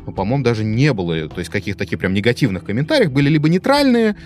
ну, 0.06 0.12
по-моему, 0.12 0.44
даже 0.44 0.64
не 0.64 0.92
было, 0.92 1.28
то 1.28 1.38
есть 1.38 1.50
каких-то 1.50 1.80
таких 1.80 1.98
прям 1.98 2.14
негативных 2.14 2.64
комментариев, 2.64 3.12
были 3.12 3.28
либо 3.28 3.48
нейтральные, 3.48 4.16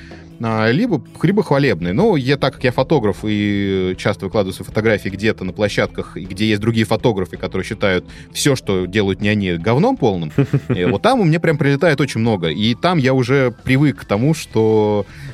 а, 0.43 0.71
либо, 0.71 1.03
либо 1.23 1.43
хвалебные. 1.43 1.93
Но 1.93 2.17
я, 2.17 2.37
так 2.37 2.55
как 2.55 2.65
я 2.65 2.73
фотограф 2.73 3.19
и 3.23 3.95
часто 3.99 4.27
выкладываю 4.27 4.55
свои 4.55 4.67
фотографии 4.67 5.09
где-то 5.09 5.45
на 5.45 5.53
площадках, 5.53 6.17
где 6.17 6.47
есть 6.47 6.61
другие 6.61 6.87
фотографы, 6.87 7.37
которые 7.37 7.65
считают 7.65 8.05
все, 8.33 8.57
что 8.57 8.87
делают 8.87 9.21
не 9.21 9.29
они, 9.29 9.55
говном 9.55 9.97
полным, 9.97 10.33
вот 10.69 11.03
там 11.03 11.21
у 11.21 11.25
меня 11.25 11.41
прям 11.41 11.57
прилетает 11.57 12.01
очень 12.01 12.21
много. 12.21 12.49
И 12.49 12.75
там 12.75 12.99
я 12.99 13.15
уже 13.15 13.55
привык 13.65 14.01
к 14.01 14.05
тому, 14.05 14.35
что 14.35 15.07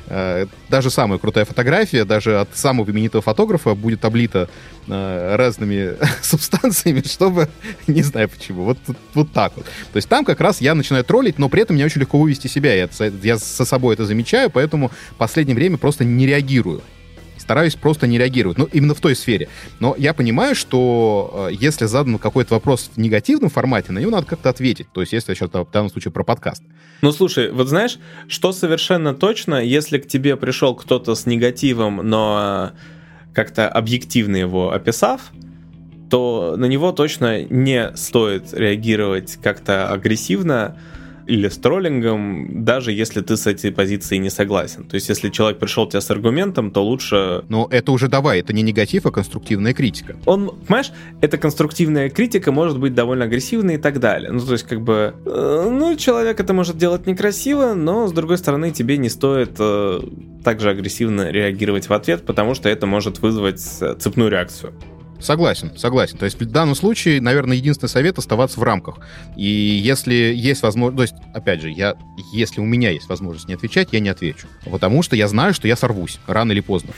даже 0.69 0.89
самая 0.89 1.19
крутая 1.19 1.45
фотография, 1.45 2.03
даже 2.03 2.39
от 2.39 2.49
самого 2.55 2.89
именитого 2.89 3.21
фотографа 3.21 3.75
будет 3.75 4.03
облита 4.03 4.49
э, 4.87 5.35
разными 5.35 5.95
субстанциями, 6.21 7.01
чтобы... 7.05 7.47
Не 7.87 8.01
знаю 8.01 8.27
почему. 8.27 8.63
Вот, 8.63 8.77
вот 9.13 9.31
так 9.31 9.53
вот. 9.55 9.65
То 9.65 9.97
есть 9.97 10.09
там 10.09 10.25
как 10.25 10.41
раз 10.41 10.59
я 10.59 10.75
начинаю 10.75 11.05
троллить, 11.05 11.39
но 11.39 11.47
при 11.47 11.61
этом 11.61 11.75
мне 11.75 11.85
очень 11.85 12.01
легко 12.01 12.19
вывести 12.19 12.47
себя. 12.47 12.73
Я, 12.75 12.89
я 13.23 13.37
со 13.37 13.63
собой 13.63 13.93
это 13.93 14.05
замечаю, 14.05 14.49
поэтому 14.49 14.89
в 15.11 15.15
последнее 15.15 15.55
время 15.55 15.77
просто 15.77 16.03
не 16.03 16.25
реагирую 16.25 16.81
стараюсь 17.41 17.75
просто 17.75 18.07
не 18.07 18.17
реагировать. 18.17 18.57
Ну, 18.57 18.69
именно 18.71 18.95
в 18.95 19.01
той 19.01 19.15
сфере. 19.15 19.49
Но 19.79 19.95
я 19.97 20.13
понимаю, 20.13 20.55
что 20.55 21.47
э, 21.51 21.55
если 21.59 21.85
задан 21.85 22.17
какой-то 22.17 22.53
вопрос 22.53 22.91
в 22.95 22.99
негативном 22.99 23.49
формате, 23.49 23.91
на 23.91 23.99
него 23.99 24.11
надо 24.11 24.27
как-то 24.27 24.49
ответить. 24.49 24.87
То 24.93 25.01
есть, 25.01 25.13
если 25.13 25.33
сейчас 25.33 25.49
в 25.49 25.71
данном 25.71 25.89
случае 25.89 26.11
про 26.11 26.23
подкаст. 26.23 26.63
Ну, 27.01 27.11
слушай, 27.11 27.51
вот 27.51 27.67
знаешь, 27.67 27.97
что 28.27 28.51
совершенно 28.53 29.13
точно, 29.13 29.55
если 29.55 29.97
к 29.97 30.07
тебе 30.07 30.37
пришел 30.37 30.75
кто-то 30.75 31.15
с 31.15 31.25
негативом, 31.25 31.97
но 31.97 32.71
как-то 33.33 33.67
объективно 33.67 34.35
его 34.35 34.71
описав, 34.71 35.31
то 36.09 36.55
на 36.57 36.65
него 36.65 36.91
точно 36.91 37.43
не 37.43 37.95
стоит 37.95 38.53
реагировать 38.53 39.37
как-то 39.41 39.89
агрессивно, 39.89 40.77
или 41.27 41.47
с 41.47 41.57
троллингом, 41.57 42.63
даже 42.63 42.91
если 42.91 43.21
ты 43.21 43.37
с 43.37 43.47
этой 43.47 43.71
позицией 43.71 44.19
не 44.19 44.29
согласен. 44.29 44.83
То 44.83 44.95
есть, 44.95 45.09
если 45.09 45.29
человек 45.29 45.59
пришел 45.59 45.87
тебе 45.87 46.01
с 46.01 46.11
аргументом, 46.11 46.71
то 46.71 46.83
лучше... 46.83 47.43
Но 47.49 47.67
это 47.71 47.91
уже 47.91 48.07
давай, 48.07 48.39
это 48.39 48.53
не 48.53 48.61
негатив, 48.61 49.05
а 49.05 49.11
конструктивная 49.11 49.73
критика. 49.73 50.15
Он, 50.25 50.51
понимаешь, 50.67 50.91
эта 51.21 51.37
конструктивная 51.37 52.09
критика 52.09 52.51
может 52.51 52.79
быть 52.79 52.93
довольно 52.93 53.25
агрессивной 53.25 53.75
и 53.75 53.77
так 53.77 53.99
далее. 53.99 54.31
Ну, 54.31 54.39
то 54.39 54.53
есть, 54.53 54.65
как 54.65 54.81
бы, 54.81 55.13
э, 55.25 55.69
ну, 55.71 55.95
человек 55.95 56.39
это 56.39 56.53
может 56.53 56.77
делать 56.77 57.07
некрасиво, 57.07 57.73
но, 57.73 58.07
с 58.07 58.11
другой 58.11 58.37
стороны, 58.37 58.71
тебе 58.71 58.97
не 58.97 59.09
стоит 59.09 59.51
э, 59.59 60.01
также 60.43 60.69
агрессивно 60.69 61.31
реагировать 61.31 61.89
в 61.89 61.93
ответ, 61.93 62.25
потому 62.25 62.55
что 62.55 62.69
это 62.69 62.87
может 62.87 63.19
вызвать 63.19 63.61
э, 63.81 63.95
цепную 63.99 64.29
реакцию. 64.29 64.73
Согласен, 65.21 65.71
согласен. 65.77 66.17
То 66.17 66.25
есть 66.25 66.39
в 66.39 66.45
данном 66.45 66.75
случае, 66.75 67.21
наверное, 67.21 67.57
единственный 67.57 67.89
совет 67.89 68.17
оставаться 68.17 68.59
в 68.59 68.63
рамках. 68.63 68.99
И 69.35 69.45
если 69.45 70.13
есть 70.13 70.63
возможность, 70.63 71.13
то 71.13 71.17
есть, 71.17 71.35
опять 71.35 71.61
же, 71.61 71.69
я, 71.69 71.95
если 72.33 72.59
у 72.59 72.65
меня 72.65 72.89
есть 72.89 73.07
возможность 73.07 73.47
не 73.47 73.53
отвечать, 73.53 73.89
я 73.91 73.99
не 73.99 74.09
отвечу. 74.09 74.47
Потому 74.65 75.03
что 75.03 75.15
я 75.15 75.27
знаю, 75.27 75.53
что 75.53 75.67
я 75.67 75.75
сорвусь 75.75 76.19
рано 76.27 76.51
или 76.51 76.61
поздно. 76.61 76.91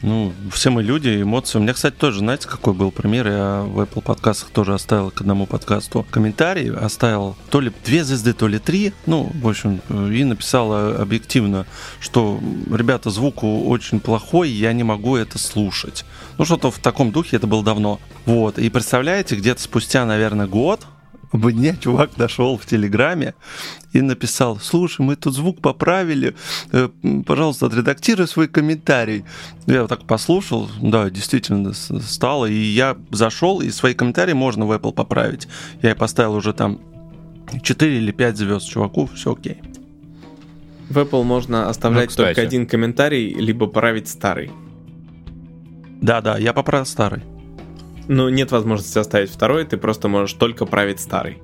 Ну, 0.00 0.32
все 0.52 0.70
мы 0.70 0.82
люди, 0.82 1.22
эмоции. 1.22 1.58
У 1.58 1.60
меня, 1.60 1.72
кстати, 1.72 1.94
тоже, 1.94 2.20
знаете, 2.20 2.46
какой 2.46 2.72
был 2.72 2.92
пример? 2.92 3.26
Я 3.26 3.62
в 3.62 3.80
Apple 3.80 4.00
подкастах 4.00 4.50
тоже 4.50 4.74
оставил 4.74 5.10
к 5.10 5.20
одному 5.20 5.46
подкасту 5.46 6.06
комментарий, 6.10 6.72
оставил 6.72 7.36
то 7.50 7.60
ли 7.60 7.72
две 7.84 8.04
звезды, 8.04 8.32
то 8.32 8.46
ли 8.46 8.60
три, 8.60 8.92
ну, 9.06 9.30
в 9.34 9.48
общем, 9.48 9.80
и 9.88 10.22
написал 10.22 10.72
объективно, 11.00 11.66
что, 11.98 12.38
ребята, 12.72 13.10
звук 13.10 13.42
очень 13.42 13.98
плохой, 13.98 14.50
я 14.50 14.72
не 14.72 14.84
могу 14.84 15.16
это 15.16 15.38
слушать. 15.38 16.04
Ну, 16.38 16.44
что-то 16.44 16.70
в 16.70 16.78
таком 16.78 17.10
духе, 17.10 17.36
это 17.36 17.48
было 17.48 17.64
давно. 17.64 17.98
Вот, 18.24 18.58
и 18.58 18.70
представляете, 18.70 19.34
где-то 19.34 19.60
спустя, 19.60 20.04
наверное, 20.04 20.46
год, 20.46 20.86
мне 21.32 21.76
чувак 21.80 22.10
дошел 22.16 22.56
в 22.56 22.66
Телеграме 22.66 23.34
и 23.92 24.00
написал, 24.00 24.58
слушай, 24.58 25.02
мы 25.02 25.16
тут 25.16 25.34
звук 25.34 25.60
поправили, 25.60 26.34
э, 26.72 26.88
пожалуйста, 27.26 27.66
отредактируй 27.66 28.28
свой 28.28 28.48
комментарий. 28.48 29.24
Я 29.66 29.82
вот 29.82 29.88
так 29.88 30.06
послушал, 30.06 30.70
да, 30.80 31.10
действительно 31.10 31.72
стало, 31.74 32.46
и 32.46 32.54
я 32.54 32.96
зашел, 33.10 33.60
и 33.60 33.70
свои 33.70 33.94
комментарии 33.94 34.32
можно 34.32 34.66
в 34.66 34.72
Apple 34.72 34.92
поправить. 34.92 35.48
Я 35.82 35.92
и 35.92 35.94
поставил 35.94 36.34
уже 36.34 36.52
там 36.52 36.80
4 37.62 37.96
или 37.96 38.12
5 38.12 38.36
звезд 38.36 38.68
чуваку, 38.68 39.08
все 39.14 39.32
окей. 39.32 39.58
В 40.88 40.98
Apple 40.98 41.22
можно 41.22 41.68
оставлять 41.68 42.10
ну, 42.16 42.24
только 42.24 42.40
один 42.40 42.66
комментарий, 42.66 43.34
либо 43.34 43.66
править 43.66 44.08
старый. 44.08 44.50
Да-да, 46.00 46.38
я 46.38 46.52
поправил 46.52 46.86
старый. 46.86 47.22
Ну, 48.08 48.28
нет 48.30 48.50
возможности 48.50 48.98
оставить 48.98 49.30
второй, 49.30 49.64
ты 49.64 49.76
просто 49.76 50.08
можешь 50.08 50.34
только 50.34 50.64
править 50.64 50.98
старый. 50.98 51.42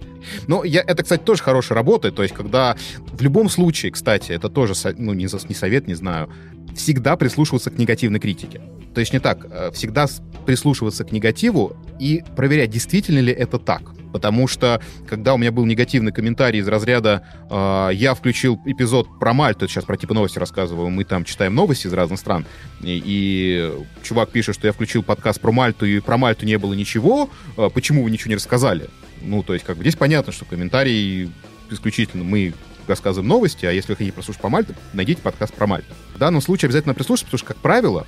Ну, 0.48 0.64
я, 0.64 0.80
это, 0.80 1.02
кстати, 1.02 1.22
тоже 1.22 1.42
хорошая 1.42 1.76
работа. 1.76 2.10
То 2.10 2.22
есть, 2.22 2.34
когда 2.34 2.76
в 3.12 3.20
любом 3.20 3.50
случае, 3.50 3.92
кстати, 3.92 4.32
это 4.32 4.48
тоже, 4.48 4.72
ну, 4.96 5.12
не, 5.12 5.24
не 5.24 5.54
совет, 5.54 5.86
не 5.86 5.94
знаю, 5.94 6.30
всегда 6.74 7.16
прислушиваться 7.16 7.70
к 7.70 7.78
негативной 7.78 8.18
критике. 8.18 8.62
То 8.94 9.00
есть 9.00 9.12
не 9.12 9.18
так, 9.18 9.46
э, 9.50 9.70
всегда 9.72 10.06
прислушиваться 10.46 11.04
к 11.04 11.12
негативу 11.12 11.76
и 12.00 12.22
проверять, 12.36 12.70
действительно 12.70 13.18
ли 13.18 13.32
это 13.32 13.58
так. 13.58 13.82
Потому 14.14 14.46
что, 14.46 14.80
когда 15.08 15.34
у 15.34 15.38
меня 15.38 15.50
был 15.50 15.66
негативный 15.66 16.12
комментарий 16.12 16.60
из 16.60 16.68
разряда 16.68 17.26
э, 17.50 17.90
«я 17.94 18.14
включил 18.14 18.60
эпизод 18.64 19.08
про 19.18 19.32
Мальту», 19.34 19.66
сейчас 19.66 19.82
про 19.82 19.96
типа 19.96 20.14
новости 20.14 20.38
рассказываю, 20.38 20.88
мы 20.88 21.02
там 21.02 21.24
читаем 21.24 21.56
новости 21.56 21.88
из 21.88 21.92
разных 21.92 22.20
стран, 22.20 22.46
и, 22.80 23.02
и 23.04 23.72
чувак 24.04 24.30
пишет, 24.30 24.54
что 24.54 24.68
я 24.68 24.72
включил 24.72 25.02
подкаст 25.02 25.40
про 25.40 25.50
Мальту, 25.50 25.84
и 25.84 25.98
про 25.98 26.16
Мальту 26.16 26.46
не 26.46 26.58
было 26.58 26.74
ничего, 26.74 27.28
э, 27.56 27.68
почему 27.74 28.04
вы 28.04 28.12
ничего 28.12 28.28
не 28.28 28.36
рассказали? 28.36 28.88
Ну, 29.20 29.42
то 29.42 29.52
есть, 29.52 29.66
как 29.66 29.78
бы 29.78 29.82
здесь 29.82 29.96
понятно, 29.96 30.32
что 30.32 30.44
комментарий 30.44 31.32
исключительно 31.68 32.22
мы 32.22 32.54
рассказываем 32.86 33.28
новости, 33.28 33.66
а 33.66 33.72
если 33.72 33.90
вы 33.90 33.96
хотите 33.96 34.12
прослушать 34.12 34.40
по 34.40 34.48
Мальту, 34.48 34.76
найдите 34.92 35.22
подкаст 35.22 35.54
про 35.54 35.66
Мальту. 35.66 35.92
В 36.14 36.18
данном 36.18 36.40
случае 36.40 36.68
обязательно 36.68 36.94
прислушаться, 36.94 37.26
потому 37.26 37.38
что, 37.38 37.48
как 37.48 37.56
правило, 37.56 38.06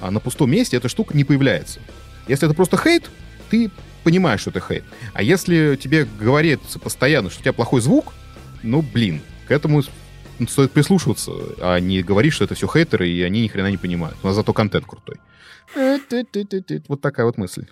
а 0.00 0.12
на 0.12 0.20
пустом 0.20 0.52
месте 0.52 0.76
эта 0.76 0.88
штука 0.88 1.16
не 1.16 1.24
появляется. 1.24 1.80
Если 2.28 2.46
это 2.46 2.54
просто 2.54 2.76
хейт, 2.76 3.10
ты 3.50 3.72
понимаешь, 4.08 4.40
что 4.40 4.48
это 4.48 4.60
хейт. 4.66 4.84
А 5.12 5.22
если 5.22 5.76
тебе 5.76 6.06
говорится 6.18 6.78
постоянно, 6.78 7.28
что 7.28 7.40
у 7.40 7.42
тебя 7.42 7.52
плохой 7.52 7.82
звук, 7.82 8.14
ну, 8.62 8.80
блин, 8.80 9.20
к 9.46 9.50
этому 9.50 9.82
стоит 10.48 10.72
прислушиваться, 10.72 11.32
а 11.60 11.78
не 11.78 12.02
говорить, 12.02 12.32
что 12.32 12.44
это 12.44 12.54
все 12.54 12.66
хейтеры, 12.66 13.06
и 13.06 13.20
они 13.20 13.42
ни 13.42 13.48
хрена 13.48 13.70
не 13.70 13.76
понимают. 13.76 14.16
У 14.22 14.26
нас 14.26 14.34
зато 14.34 14.54
контент 14.54 14.86
крутой. 14.86 15.16
Вот 16.88 17.02
такая 17.02 17.26
вот 17.26 17.36
мысль. 17.36 17.66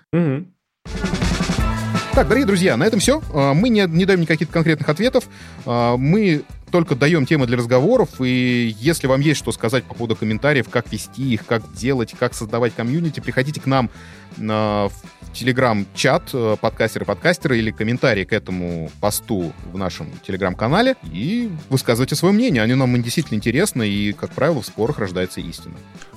Так, 2.12 2.28
дорогие 2.28 2.46
друзья, 2.46 2.76
на 2.76 2.84
этом 2.84 3.00
все. 3.00 3.22
А, 3.32 3.54
мы 3.54 3.68
не, 3.68 3.86
не 3.86 4.04
даем 4.04 4.20
никаких 4.20 4.50
конкретных 4.50 4.88
ответов. 4.88 5.24
А, 5.66 5.96
мы 5.96 6.44
только 6.70 6.96
даем 6.96 7.24
темы 7.24 7.46
для 7.46 7.56
разговоров, 7.58 8.20
и 8.20 8.74
если 8.78 9.06
вам 9.06 9.20
есть 9.20 9.38
что 9.38 9.52
сказать 9.52 9.84
по 9.84 9.94
поводу 9.94 10.16
комментариев, 10.16 10.68
как 10.68 10.90
вести 10.92 11.34
их, 11.34 11.46
как 11.46 11.72
делать, 11.74 12.14
как 12.18 12.34
создавать 12.34 12.74
комьюнити, 12.74 13.20
приходите 13.20 13.60
к 13.60 13.66
нам 13.66 13.90
в 14.36 15.25
телеграм-чат 15.36 16.30
э, 16.32 16.56
подкастеры-подкастеры 16.60 17.58
или 17.58 17.70
комментарии 17.70 18.24
к 18.24 18.32
этому 18.32 18.90
посту 19.00 19.52
в 19.72 19.78
нашем 19.78 20.08
телеграм-канале 20.26 20.96
и 21.12 21.50
высказывайте 21.68 22.14
свое 22.16 22.34
мнение. 22.34 22.62
Они 22.62 22.74
нам 22.74 23.02
действительно 23.02 23.36
интересны, 23.36 23.88
и, 23.88 24.12
как 24.12 24.30
правило, 24.30 24.62
в 24.62 24.66
спорах 24.66 24.98
рождается 24.98 25.40
истина. 25.40 25.74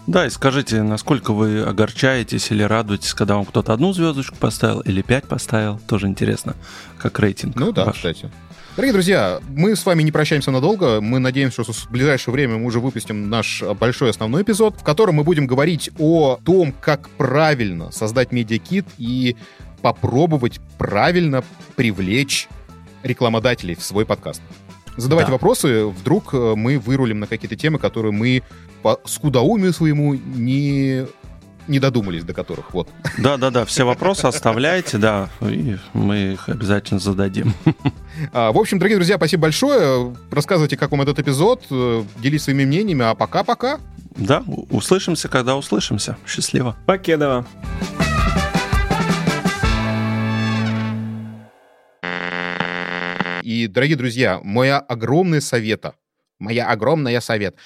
Да, 0.07 0.25
и 0.25 0.29
скажите, 0.29 0.81
насколько 0.81 1.33
вы 1.33 1.61
огорчаетесь 1.61 2.51
или 2.51 2.63
радуетесь, 2.63 3.13
когда 3.13 3.35
вам 3.35 3.45
кто-то 3.45 3.73
одну 3.73 3.93
звездочку 3.93 4.35
поставил 4.38 4.79
или 4.81 5.01
пять 5.01 5.25
поставил. 5.25 5.79
Тоже 5.88 6.07
интересно, 6.07 6.55
как 6.97 7.19
рейтинг. 7.19 7.55
Ну 7.55 7.71
да, 7.71 7.85
ваш. 7.85 7.97
кстати. 7.97 8.31
Дорогие 8.79 8.93
друзья, 8.93 9.41
мы 9.50 9.75
с 9.75 9.86
вами 9.86 10.03
не 10.03 10.12
прощаемся 10.13 10.51
надолго. 10.51 11.01
Мы 11.01 11.19
надеемся, 11.19 11.63
что 11.63 11.74
в 11.74 11.91
ближайшее 11.91 12.31
время 12.31 12.55
мы 12.55 12.65
уже 12.65 12.79
выпустим 12.79 13.29
наш 13.29 13.62
большой 13.77 14.09
основной 14.09 14.43
эпизод, 14.43 14.75
в 14.79 14.86
котором 14.86 15.15
мы 15.15 15.25
будем 15.25 15.48
говорить 15.48 15.89
о 16.00 16.39
том, 16.45 16.71
как 16.79 17.09
правильно 17.09 17.91
создать 17.91 18.31
медиакит 18.31 18.86
и 18.98 19.36
попробовать 19.81 20.62
правильно 20.77 21.43
привлечь 21.75 22.48
рекламодателей 23.03 23.75
в 23.75 23.83
свой 23.83 24.05
подкаст. 24.05 24.41
Задавайте 24.95 25.27
да. 25.27 25.33
вопросы, 25.33 25.86
вдруг 25.88 26.33
э, 26.33 26.53
мы 26.55 26.79
вырулим 26.79 27.19
на 27.19 27.27
какие-то 27.27 27.57
темы, 27.57 27.79
которые 27.79 28.13
мы 28.13 28.43
по 28.81 29.01
скудоумию 29.03 29.74
своему 29.74 30.13
не 30.13 31.05
не 31.69 31.79
додумались 31.79 32.23
до 32.23 32.33
которых. 32.33 32.73
Вот. 32.73 32.89
Да, 33.17 33.38
да, 33.38 33.51
да. 33.51 33.63
Все 33.63 33.85
вопросы 33.85 34.25
оставляйте, 34.25 34.97
да, 34.97 35.29
и 35.41 35.77
мы 35.93 36.33
их 36.33 36.49
обязательно 36.49 36.99
зададим. 36.99 37.53
А, 38.33 38.51
в 38.51 38.57
общем, 38.57 38.79
дорогие 38.79 38.97
друзья, 38.97 39.15
спасибо 39.15 39.43
большое. 39.43 40.13
Рассказывайте, 40.29 40.75
как 40.75 40.91
вам 40.91 41.01
этот 41.03 41.19
эпизод, 41.19 41.63
э, 41.71 42.03
делитесь 42.17 42.43
своими 42.43 42.65
мнениями, 42.65 43.05
а 43.05 43.15
пока-пока. 43.15 43.79
Да, 44.17 44.43
услышимся, 44.69 45.29
когда 45.29 45.55
услышимся. 45.55 46.17
Счастливо. 46.27 46.75
Покедова. 46.85 47.45
И, 53.41 53.67
дорогие 53.67 53.95
друзья, 53.95 54.41
моя 54.43 54.79
огромная 54.79 55.39
совета, 55.39 55.93
моя 56.39 56.67
огромная 56.67 57.21
совет— 57.21 57.55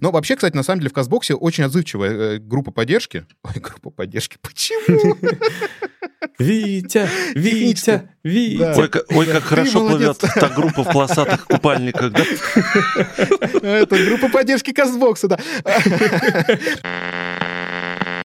но 0.00 0.10
вообще, 0.10 0.36
кстати, 0.36 0.56
на 0.56 0.62
самом 0.62 0.80
деле 0.80 0.90
в 0.90 0.94
Казбоксе 0.94 1.34
очень 1.34 1.64
отзывчивая 1.64 2.10
э, 2.10 2.38
группа 2.38 2.70
поддержки. 2.70 3.26
Ой, 3.42 3.60
группа 3.60 3.90
поддержки, 3.90 4.38
почему? 4.40 5.16
Витя, 6.38 7.08
Витя, 7.34 8.08
Витя. 8.22 8.74
Ой, 8.76 8.90
ой, 9.10 9.26
как 9.26 9.42
хорошо 9.42 9.86
плывет 9.86 10.18
та 10.18 10.48
группа 10.48 10.84
в 10.84 10.92
полосатых 10.92 11.46
купальниках, 11.46 12.12
да? 12.12 12.24
Это 13.62 13.96
группа 14.04 14.28
поддержки 14.28 14.72
Казбокса, 14.72 15.28
да. 15.28 15.38